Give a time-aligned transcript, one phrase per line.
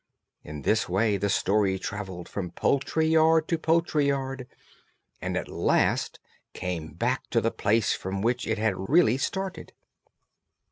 [0.43, 4.47] In this way the story travelled from poultry yard to poultry yard,
[5.21, 6.19] and at last
[6.55, 9.73] came back to the place from which it had really started.